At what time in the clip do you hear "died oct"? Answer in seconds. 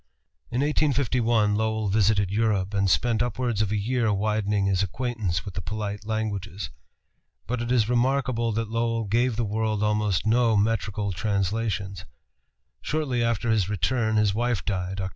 14.65-15.09